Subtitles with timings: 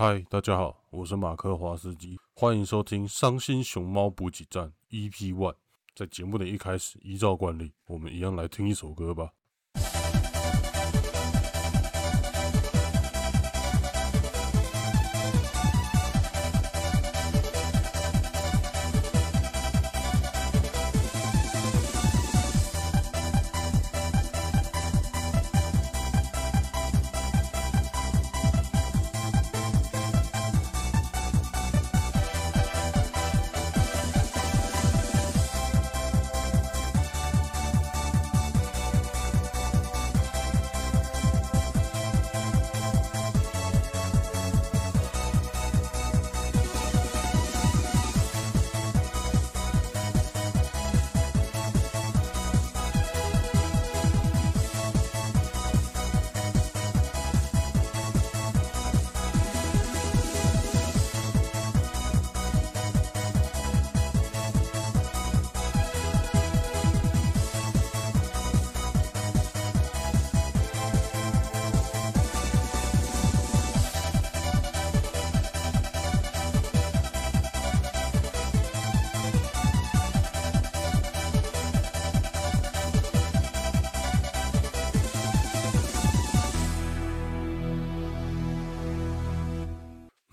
[0.00, 5.56] 嗨，大家好，我是马克华斯基，欢迎收听《伤心熊猫补给站》EP One。
[5.92, 9.32] 在节目的一开始，依照惯例，我们一样来听一首歌吧。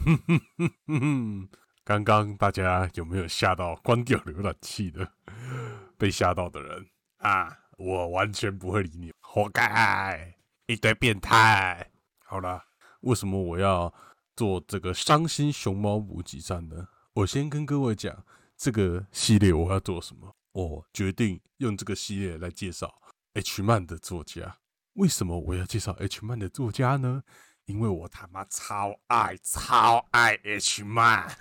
[0.05, 1.49] 哼哼哼哼哼，
[1.83, 5.11] 刚刚大家有没有吓到关掉浏览器的？
[5.97, 6.85] 被吓到的人
[7.17, 10.35] 啊，我完全不会理你，活该，
[10.67, 11.89] 一堆变态。
[12.23, 12.63] 好啦，
[13.01, 13.91] 为什么我要
[14.35, 16.87] 做这个伤心熊猫补给站呢？
[17.13, 18.23] 我先跟各位讲，
[18.55, 20.35] 这个系列我要做什么。
[20.51, 23.01] 我决定用这个系列来介绍
[23.33, 24.57] H 漫的作家。
[24.93, 27.23] 为什么我要介绍 H 漫的作家呢？
[27.65, 31.35] 因为我他妈超爱超爱 H 漫，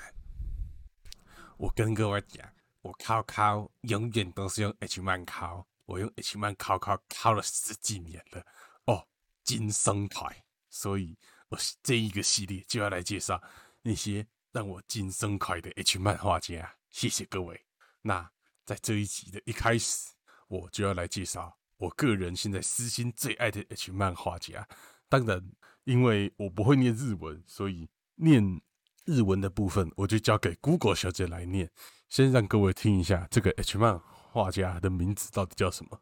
[1.59, 8.43] 我跟各位讲，我考考永远都是用 H 漫考，我用 H 漫考考考了十几年了
[8.87, 9.07] 哦，
[9.43, 11.19] 金生台，所以
[11.49, 13.43] 我这一个系列就要来介绍
[13.83, 16.75] 那些让我金生快的 H 漫画家。
[16.89, 17.67] 谢谢各位。
[18.01, 18.31] 那
[18.65, 20.15] 在这一集的一开始，
[20.49, 24.67] 我就要来介绍我个人现在私心最爱的 H 漫画家。
[25.07, 25.53] 当然，
[25.85, 28.61] 因为我不会念日文，所以念
[29.05, 31.71] 日文的部分我就交给 Google 小姐来念。
[32.09, 34.01] 先让各位听一下这个 H 漫
[34.31, 36.01] 画家的名字到底叫什么。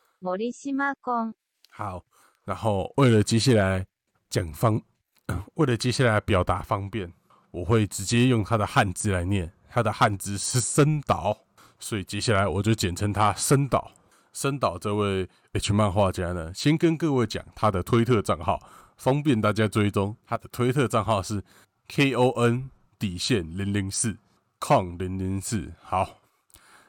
[0.53, 1.35] 森島公。
[1.71, 2.05] 好，
[2.45, 3.87] 然后为了接下来
[4.29, 4.81] 讲方，
[5.55, 7.13] 为了接下来表达方便，
[7.51, 9.53] 我会直接用他的汉字来念。
[9.69, 11.47] 他的汉字是森岛，
[11.79, 13.91] 所以接下来我就简称他森岛。
[14.35, 18.61] 森岛这位 H 漫画家呢，先跟各位讲他的推特账号。
[19.03, 21.43] 方便大家追踪，他的推特账号是
[21.89, 22.71] K O N
[23.01, 24.17] 底线零零四
[24.61, 25.73] con 零零四。
[25.83, 26.21] 好，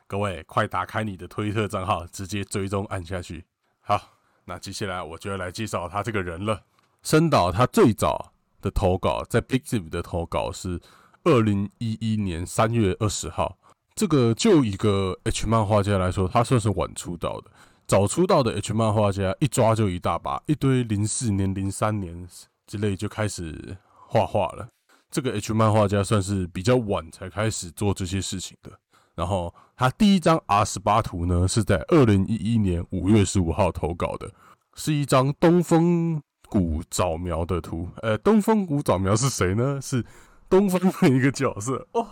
[0.06, 3.44] 各位快打开你的推特账号，直接追踪按下去。
[3.81, 4.00] 好，
[4.46, 6.62] 那接下来我就要来介绍他这个人了。
[7.01, 8.31] 深岛他最早
[8.62, 10.80] 的投稿在 Big Zip 的投稿是
[11.24, 13.57] 二零一一年三月二十号。
[13.95, 17.50] 这个就一个 H 漫画家来说，他算是晚出道的。
[17.93, 22.27] 早出道的 H 漫画家一抓就一大把，一堆零四年、零三年
[22.65, 23.77] 之类就开始
[24.07, 24.67] 画画了。
[25.11, 28.71] 这个 H 漫画家算是比较晚才开始做这些事情的。
[29.13, 34.27] 然后他第一张 R 十八图呢，是在二零一一年五月十五号投稿的，
[34.73, 37.87] 是一张东风谷早苗的图。
[38.01, 39.79] 呃，东风谷早苗是谁呢？
[39.79, 40.03] 是
[40.49, 41.87] 东方的一个角色。
[41.93, 42.07] 哦，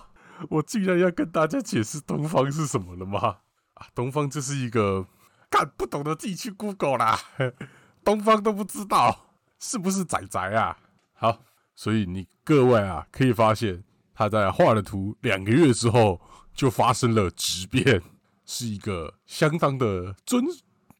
[0.51, 3.37] 我竟然要跟大家解释东方是什么了吗？
[3.73, 5.07] 啊，东方这是一个。
[5.51, 7.19] 看不懂的自己去 Google 啦，
[8.03, 10.79] 东方都不知道是不是仔仔啊？
[11.13, 11.43] 好，
[11.75, 13.83] 所以你各位啊，可以发现
[14.15, 16.19] 他在画了图两个月之后
[16.53, 18.01] 就发生了质变，
[18.45, 20.43] 是一个相当的遵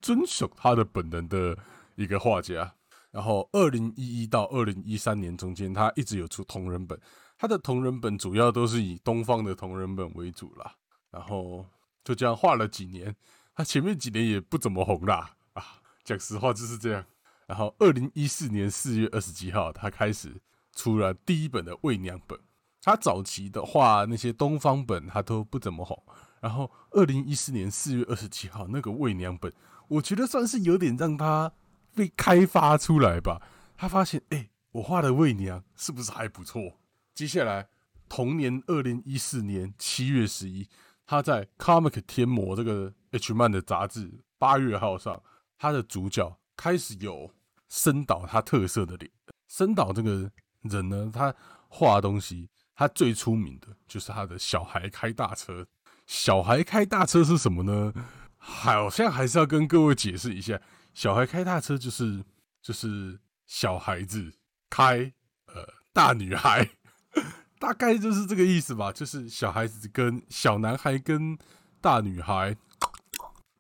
[0.01, 1.57] 遵守他的本能的
[1.95, 2.73] 一个画家。
[3.09, 6.99] 然后二零一一到二零一三年中间，他一直有出同人本，
[7.37, 10.75] 他的同人本主要都是以东方的同人本为主啦。
[11.09, 11.65] 然后
[12.03, 13.15] 就这样画了几年。
[13.61, 15.63] 他前面几年也不怎么红啦，啊，
[16.03, 17.05] 讲实话就是这样。
[17.45, 20.41] 然后二零一四年四月二十七号，他开始
[20.73, 22.39] 出了第一本的未娘本。
[22.81, 26.03] 他早期的画那些东方本，他都不怎么红。
[26.39, 29.53] 然后二零一四年四月二十七号那个未娘本，
[29.87, 31.53] 我觉得算是有点让他
[31.93, 33.43] 被开发出来吧。
[33.77, 36.79] 他发现，哎，我画的未娘是不是还不错？
[37.13, 37.67] 接下来
[38.09, 40.67] 同年二零一四年七月十一。
[41.05, 45.21] 他在《Comic 天魔》这个 H 漫的杂志八月号上，
[45.57, 47.31] 他的主角开始有
[47.69, 49.11] 深岛他特色的脸。
[49.47, 50.31] 深岛这个
[50.61, 51.33] 人呢，他
[51.67, 55.67] 画东西，他最出名的就是他的小孩开大车。
[56.07, 57.93] 小孩开大车是什么呢？
[58.37, 60.59] 好像还是要跟各位解释一下，
[60.93, 62.23] 小孩开大车就是
[62.61, 64.33] 就是小孩子
[64.69, 65.13] 开
[65.47, 66.71] 呃大女孩，
[67.59, 68.91] 大概就是这个意思吧。
[68.91, 71.37] 就是小孩子跟小男孩跟
[71.79, 72.57] 大女孩，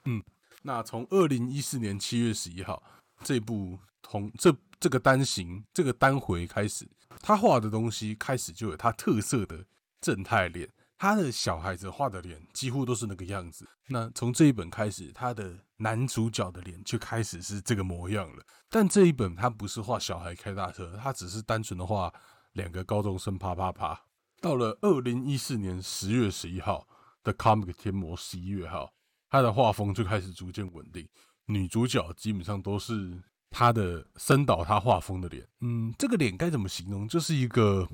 [0.05, 0.23] 嗯，
[0.63, 2.81] 那从二零一四年七月十一号
[3.23, 6.87] 这部同这这个单行这个单回开始，
[7.19, 9.65] 他画的东西开始就有他特色的
[9.99, 10.69] 正太脸。
[10.97, 13.67] 他的小孩子画的脸几乎都是那个样子。
[13.87, 18.43] 那从这一本开始，他的男主角的脸就开始是这个模样了。
[18.69, 22.13] 但这一本他不是画小孩开大车，他只是单纯的画
[22.53, 23.99] 两个高中生啪啪啪。
[24.39, 26.87] 到了二零一四年十月十一号
[27.23, 28.93] 的《Comic 天魔》十一月号，
[29.31, 31.07] 他的画风就开始逐渐稳定。
[31.47, 33.19] 女主角基本上都是
[33.49, 35.47] 他的深导他画风的脸。
[35.61, 37.07] 嗯，这个脸该怎么形容？
[37.07, 37.87] 就是一个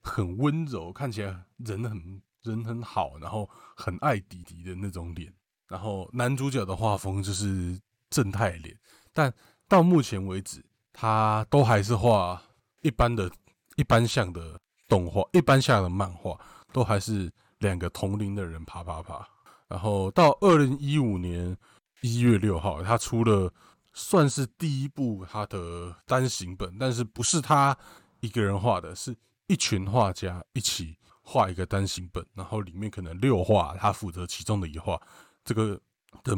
[0.00, 2.22] 很温柔，看起来人很。
[2.42, 5.32] 人很好，然后很爱弟弟的那种脸，
[5.68, 7.80] 然后男主角的画风就是
[8.10, 8.76] 正太脸，
[9.12, 9.32] 但
[9.68, 10.60] 到目前为止，
[10.92, 12.42] 他都还是画
[12.80, 13.30] 一般的、
[13.76, 16.36] 一般像的动画，一般像的漫画，
[16.72, 19.24] 都还是两个同龄的人啪啪啪。
[19.72, 21.56] 然后到二零一五年
[22.02, 23.50] 一月六号，他出了
[23.94, 27.76] 算是第一部他的单行本，但是不是他
[28.20, 29.16] 一个人画的，是
[29.46, 30.96] 一群画家一起。
[31.24, 35.00] 画一个单行本，然后里面可能六画，他负责其中的一画。
[35.44, 35.80] 这个
[36.24, 36.36] 的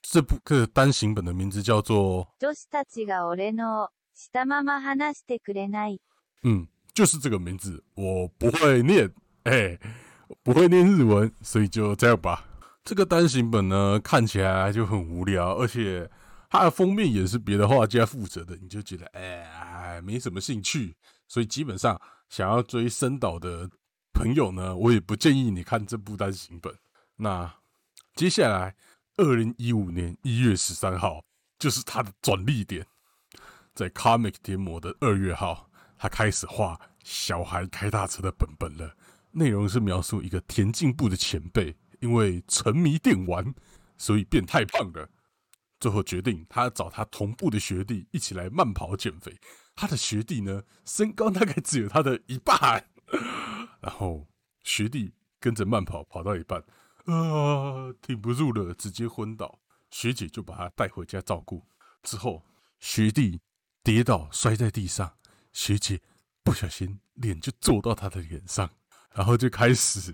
[0.00, 2.26] 这部个单行本的名字叫做。
[6.44, 9.12] 嗯，就是这个名字，我不会念，
[9.42, 9.78] 哎，
[10.42, 12.42] 不会念日文，所以就这样吧。
[12.84, 16.10] 这个单行本呢，看起来就很无聊，而且
[16.48, 20.96] 它的封面也是别的画家负责的，你就觉得哎，没什么兴趣。
[21.28, 23.70] 所以基本上想要追深岛的。
[24.14, 26.72] 朋友呢，我也不建议你看这部单行本。
[27.16, 27.50] 那
[28.14, 28.76] 接下来，
[29.16, 31.24] 二零一五年一月十三号
[31.58, 32.86] 就是他的转捩点，
[33.74, 38.94] 在 Comic 天魔的二月号，他开始画小孩开大车的本本了。
[39.30, 43.54] 内容是描述一个田径部的前辈，因为沉迷电玩，
[43.96, 45.08] 所以变太胖了。
[45.78, 49.34] 最后决定，他找他同步的学弟一起来慢跑减肥。
[49.76, 52.84] 他的学弟呢，身高大概只有他的一半。
[53.80, 54.26] 然后
[54.64, 56.60] 学弟跟着慢跑，跑到一半，
[57.04, 59.60] 啊，挺不住了，直接昏倒。
[59.90, 61.64] 学姐就把他带回家照顾。
[62.02, 62.44] 之后
[62.80, 63.40] 学弟
[63.84, 65.16] 跌倒摔在地上，
[65.52, 66.00] 学姐
[66.42, 68.68] 不小心脸就坐到他的脸上，
[69.12, 70.12] 然后就开始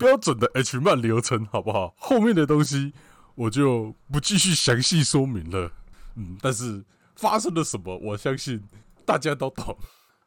[0.00, 1.94] 标准的 H 漫流程，好不好？
[1.98, 2.94] 后面的东西
[3.34, 5.70] 我就不继续详细说明了。
[6.16, 6.82] 嗯，但是
[7.14, 8.64] 发生了什么，我相信
[9.04, 9.76] 大家都懂。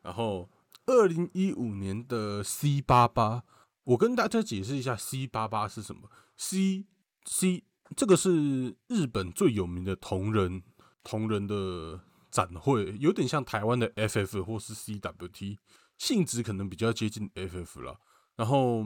[0.04, 0.48] 然后。
[0.86, 3.44] 二零一五年的 C 八八，
[3.86, 6.12] 我跟大家解释一下 C 八八是什么。
[6.36, 6.84] C
[7.24, 7.64] C
[7.96, 10.62] 这个是日本最有名的同人
[11.02, 15.56] 同人的展会，有点像台湾的 FF 或是 CWT，
[15.98, 17.98] 性质可能比较接近 FF 了。
[18.36, 18.84] 然后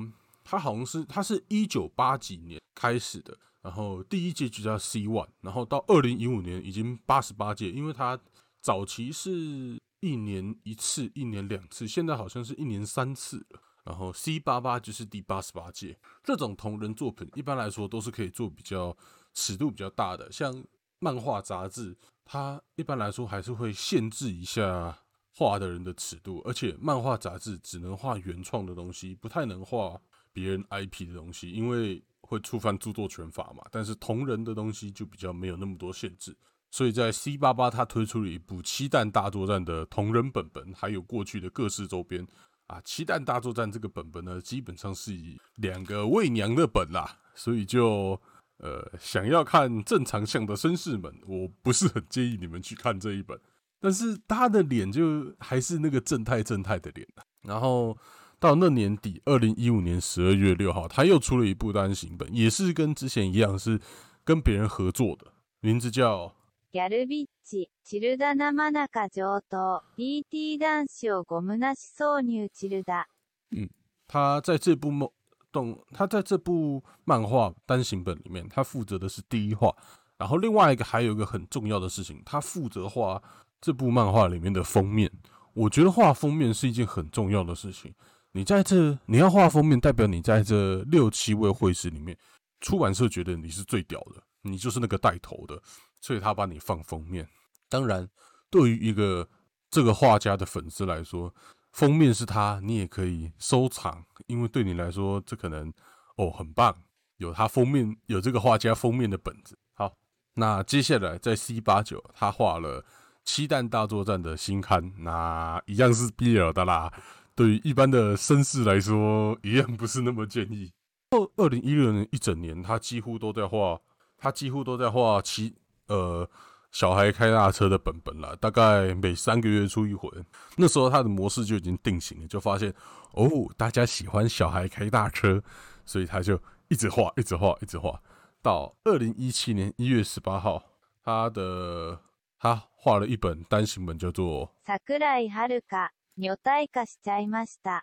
[0.47, 8.19] 它好像是它是一九八几年开始的，然后第一届就叫 C One，然后到二零一五年已经八十八届，因为它
[8.61, 9.77] 早期是。
[9.99, 13.59] 一年一次，一年两次，现在好像是一年三次了。
[13.83, 15.97] 然后 C 八八就是第八十八届。
[16.23, 18.95] 这种同人作品一般来说都是可以做比较
[19.33, 20.63] 尺度比较大的，像
[20.99, 24.95] 漫画杂志，它一般来说还是会限制一下
[25.33, 29.99] 画的人的尺度，而且漫画杂志只能画原创的东西，不太能画
[30.37, 33.63] 别人 IP 的东西，因为会触犯著作权法嘛。
[33.71, 36.37] 但是同人的东西就比较没有那么多限制。
[36.69, 42.23] 所以在 C 八八，他推出了一部《七弹大作战》的同人本本，还有过去的各式周边
[42.67, 42.77] 啊。
[42.85, 48.21] 《七弹大作战》这个本本呢，基本上是以两个媚娘的本啦，所以就
[48.57, 53.39] 呃，想要看正常相的绅士们，我不是很建议你们去看这一本。
[53.79, 57.07] 但是他的脸就还是那个正太正太的脸
[57.43, 57.97] 然后
[58.38, 63.80] 到那年底，二零一五年十二月六号，他又出了一部单行本，也是跟之前一样，是
[64.24, 66.34] 跟别人合作的，名字叫。
[66.72, 73.04] ギャルビッチ、チルダ生中上等、DT 男子をゴムなし挿入チルダ。
[73.50, 73.68] 嗯，
[74.08, 75.10] 他在这部梦
[75.52, 79.76] 动，他在这部漫画单行本里面，他负责的是第一话。
[80.16, 83.22] 然后另外一个还有一个很重要的事情，他负责画
[83.60, 85.12] 这部漫画里面的封面。
[85.52, 87.94] 我觉得画封面是一件很重要的事情。
[88.37, 92.15] 你在这你要画封面，代表你在这六七位绘师里面，
[92.61, 95.59] 出版社觉得你是最屌的，你就是那个带头的。
[95.99, 97.27] 所以他把你放封面，
[97.67, 98.07] 当然，
[98.51, 99.27] 对于一个
[99.71, 101.33] 这个画家的粉丝来说，
[101.71, 105.73] 封面是他，你也可以收藏，因为对你来说，这可能
[106.17, 106.83] 哦很棒，
[107.17, 109.57] 有他封面，有这个画家封面的本子。
[109.73, 109.91] 好，
[110.35, 112.83] 那接下来在 C 八九，他画了
[113.23, 116.93] 《七弹大作战》的新刊，那一样是 BL 的啦。
[117.37, 120.73] 对于一般的绅士来说，一样不是那么建议。
[121.11, 123.79] 二二零一六年一整年，他几乎都在画，
[124.17, 125.55] 他几乎都在画七
[125.87, 126.27] 呃。
[126.69, 130.09] 小孩开大车的本本了，大概每三个月出一回。
[130.57, 132.71] 那时候他的模式就已经定型了，就发现
[133.13, 135.41] 哦，大家喜欢小孩开大车，
[135.85, 137.99] 所以他就一直画，一直画，一直画。
[138.41, 140.61] 到二零一七年一月十八号，
[141.03, 141.97] 他的
[142.37, 147.80] 他画了一本单行本，叫做《桜井遥香女体化しちゃいました》。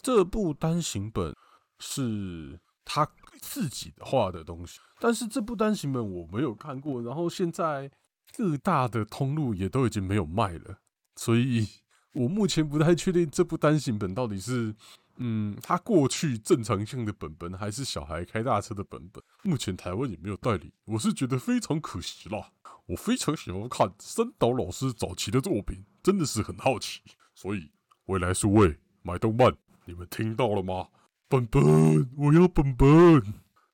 [0.00, 1.34] 这部单行本
[1.78, 3.08] 是他
[3.40, 7.90] 自己画的东西，但是这部单行本我没有看过，然后现在。
[8.34, 10.78] 各大的通路也都已经没有卖了，
[11.16, 11.68] 所以
[12.14, 14.74] 我目前不太确定这部单行本到底是，
[15.16, 19.22] 嗯，他过去正常性的本本，还是小孩开大车的本本。
[19.42, 22.52] 目前台湾也没有代理，我是觉得非常可惜啦。
[22.86, 27.02] 我非常喜欢看森岛老师早期的作品，真的是很好奇。
[27.34, 27.70] 所以
[28.07, 30.89] 未来数位买动漫，你们听到了吗？
[31.29, 33.21] 本本，我要本本。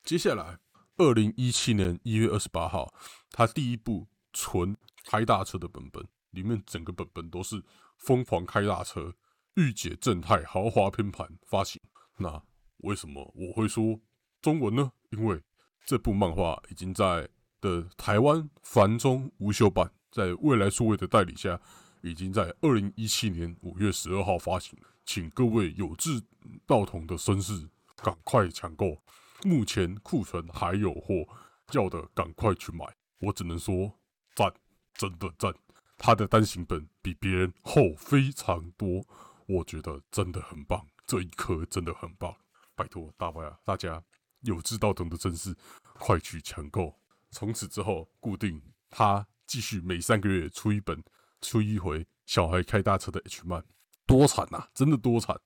[0.04, 0.60] 接下来，
[0.98, 2.94] 二零一七年一月二十八号，
[3.32, 4.08] 他第一部。
[4.36, 4.76] 纯
[5.06, 7.64] 开大车的本本里面，整个本本都是
[8.00, 9.14] 疯狂开大车、
[9.54, 11.80] 御姐正太豪华拼盘发行。
[12.18, 12.42] 那
[12.78, 14.00] 为什么我会说
[14.42, 14.92] 中文呢？
[15.12, 15.40] 因为
[15.86, 17.30] 这部漫画已经在
[17.62, 21.62] 的台湾繁中无修版，在未来数位的代理下，
[22.04, 24.78] 已经在二零一七年五月十二号发行。
[25.06, 26.22] 请各位有志
[26.66, 27.68] 道同的绅士
[27.98, 29.02] 赶快抢购，
[29.44, 31.28] 目前库存还有货，
[31.72, 32.86] 要的赶快去买。
[33.20, 34.00] 我只能说。
[34.36, 34.52] 赞，
[34.96, 35.54] 真的赞！
[35.96, 39.06] 他的单行本比别人厚非常多，
[39.46, 40.88] 我觉得真的很棒。
[41.06, 42.36] 这一颗真的很棒，
[42.74, 44.04] 拜托大家，大家
[44.42, 45.56] 有志道同的绅士，
[46.00, 47.00] 快去抢购！
[47.30, 51.04] 从此之后，固定他继续每三个月出一本，
[51.44, 53.64] 出一回小孩开大车的 H 漫，
[54.08, 54.68] 多惨呐！
[54.74, 55.40] 真的多惨！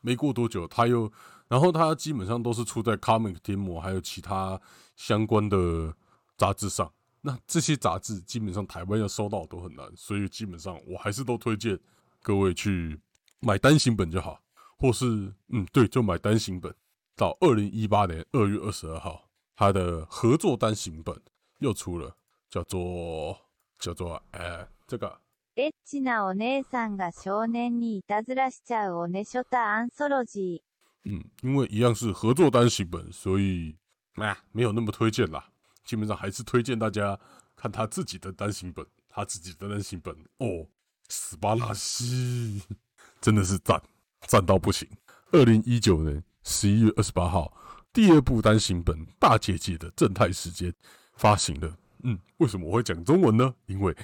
[0.00, 1.10] 没过多久，他又，
[1.48, 4.60] 然后他基本上都是出在 Comic 天魔还有其他
[4.94, 5.92] 相关的
[6.36, 6.92] 杂志上。
[7.22, 11.76] 那这些杂志基本上台湾要收到都很难，所以基本上我还是都推荐
[12.22, 13.00] 各位去
[13.40, 14.40] 买单行本就好，
[14.78, 16.72] 或是嗯对，就买单行本。
[17.16, 21.20] 到二零一八年二月二十二号，他的合作单行本
[21.58, 22.16] 又出了，
[22.48, 23.36] 叫做
[23.80, 25.19] 叫做哎这个。
[25.55, 31.09] エッチなお姉さんが少年にいたずらしちゃうおねしょたアンソロジー。
[31.09, 33.75] 嗯，因为一样是合作单行本，所以
[34.15, 35.49] 啊没有那么推荐啦。
[35.85, 37.19] 基本上还是推荐大家
[37.55, 40.65] 看他自己的单行本，他自己的单行本哦，
[41.09, 42.63] 斯巴拉西
[43.21, 43.79] 真的是赞
[44.21, 44.89] 赞到不行。
[45.31, 47.55] 二零一九年十一月二十八号，
[47.91, 50.71] 第二部单行本《大姐姐的正太时间》
[51.15, 51.77] 发行了。
[52.03, 53.53] 嗯，为什么我会讲中文呢？
[53.67, 53.95] 因为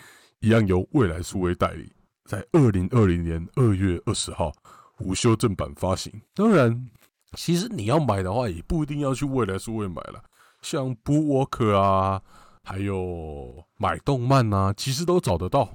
[0.45, 1.91] 一样由未来数位代理，
[2.27, 4.53] 在二零二零年二月二十号
[4.99, 6.13] 无修正版发行。
[6.35, 6.87] 当然，
[7.33, 10.23] 其实你要买的话，也不一定要去未来数位买了。
[10.61, 12.21] 像 Bookwalker 啊，
[12.63, 15.75] 还有买动漫啊，其实都找得到，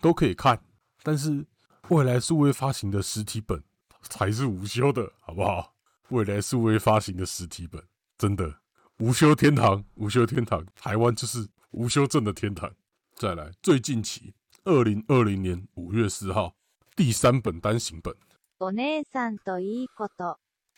[0.00, 0.58] 都可以看。
[1.02, 1.44] 但是
[1.88, 3.62] 未来数位发行的实体本
[4.00, 5.74] 才是无修的，好不好？
[6.08, 7.82] 未来数位发行的实体本
[8.16, 8.50] 真的
[8.96, 12.72] 无修天堂，无修天堂，台湾就是无修正的天堂。
[13.16, 16.56] 再来，最近期二零二零年五月四号
[16.96, 18.12] 第三本单行本。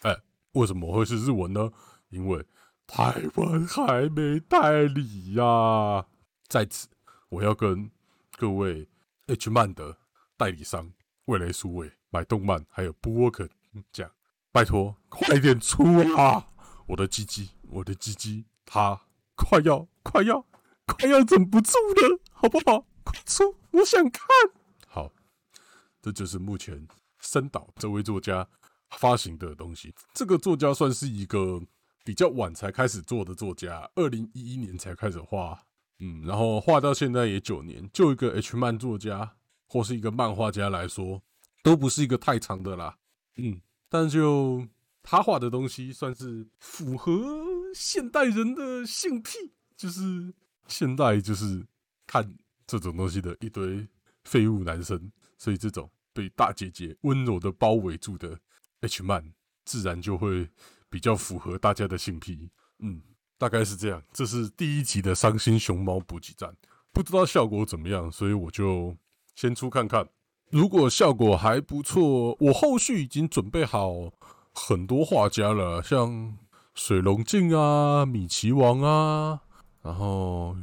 [0.03, 0.15] 哎，
[0.53, 1.73] 为什么会是日文呢？
[2.11, 2.45] 因为
[2.87, 6.07] 台湾还没代理呀！
[6.47, 6.89] 在此，
[7.31, 7.91] 我要跟
[8.37, 8.87] 各位
[9.29, 9.97] H 漫的
[10.37, 10.93] 代理商
[11.25, 13.49] 未来数位买动漫还有 Book
[13.91, 14.11] 讲，
[14.53, 15.83] 拜托快点出
[16.17, 16.49] 啊！
[16.87, 19.01] 我的鸡鸡，我的鸡鸡，它
[19.35, 20.47] 快要快要
[20.85, 22.87] 快要忍不住了，好不好？
[23.03, 23.57] 快出！
[23.73, 24.23] 我想看。
[24.87, 25.13] 好，
[26.01, 26.87] 这就是目前
[27.19, 28.47] 森岛这位作家
[28.91, 29.95] 发行的东西。
[30.15, 31.61] 这个作家算是一个。
[32.05, 35.61] 比较晚才开始做的作家，二零一一年才开始画，
[35.99, 39.35] 嗯，然后画到现在也九年，就一个 H 漫作家
[39.67, 41.21] 或是一个漫画家来说，
[41.65, 42.97] 都不是一个太长的啦，
[43.39, 44.65] 嗯，但就
[45.03, 47.21] 他画的东西算是符合
[47.75, 50.33] 现代人的性癖，就是
[50.69, 51.67] 现代就是
[52.07, 52.35] 看
[52.67, 53.87] 这种东西的一堆
[54.25, 58.39] 废物男生，所以这种被大姐姐温柔的包围住的
[58.81, 59.33] H 漫，
[59.65, 60.49] 自然就会。
[60.89, 62.49] 比较符合大家的性癖，
[62.79, 63.03] 嗯，
[63.37, 64.01] 大概是这样。
[64.13, 66.57] 这是第一集的伤心熊猫补给站，
[66.93, 68.97] 不知道效果怎么样，所以我就
[69.35, 70.09] 先出看看。
[70.49, 74.13] 如果效果还不错，我后续已经准备好
[74.55, 76.39] 很多画家了，像
[76.73, 79.43] 水龙镜啊、米奇王啊，
[79.83, 80.57] 然后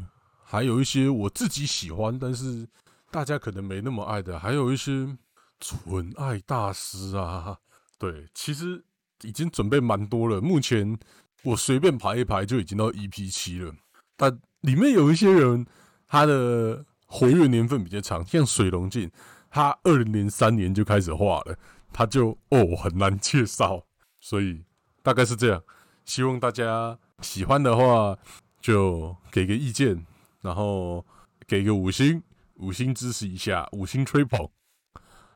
[0.53, 2.67] 还有一些我自己喜欢，但是
[3.09, 5.17] 大家可能没那么爱的，还有一些
[5.59, 7.57] 纯爱大师啊。
[7.97, 8.83] 对，其实
[9.23, 10.39] 已经准备蛮多了。
[10.39, 10.95] 目前
[11.41, 13.73] 我随便排一排就已经到 EP 七了，
[14.15, 15.65] 但里面有一些人
[16.07, 19.09] 他的活跃年份比较长，像水龙镜。
[19.49, 21.57] 他二零零三年就开始画了，
[21.91, 23.83] 他就哦很难介绍，
[24.19, 24.63] 所以
[25.01, 25.63] 大概是这样。
[26.05, 28.15] 希望大家喜欢的话
[28.61, 30.05] 就给个意见，
[30.43, 31.03] 然后
[31.47, 32.21] 给个五星，
[32.55, 34.47] 五星支持一下，五星吹捧。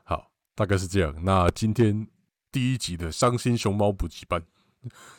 [0.04, 1.12] 好，大概是这样。
[1.24, 2.06] 那今天
[2.52, 4.40] 第一集的伤心熊猫补给班，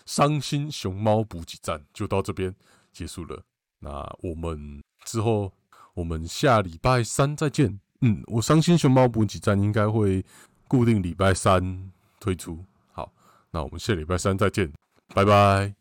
[0.06, 2.56] 伤心熊猫补给站就到这边
[2.94, 3.44] 结束了。
[3.80, 3.90] 那
[4.22, 5.52] 我们之后，
[5.96, 7.80] 我们下礼拜三再见。
[8.02, 10.24] 嗯，我伤心熊猫补给站应该会
[10.68, 12.64] 固定礼拜三推出。
[12.92, 13.12] 好，
[13.52, 14.72] 那我们下礼拜三再见，
[15.16, 15.79] 拜拜。